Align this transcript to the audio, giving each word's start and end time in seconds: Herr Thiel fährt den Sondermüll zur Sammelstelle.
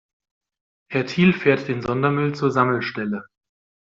Herr 0.89 1.05
Thiel 1.05 1.31
fährt 1.31 1.67
den 1.67 1.83
Sondermüll 1.83 2.33
zur 2.33 2.51
Sammelstelle. 2.51 3.27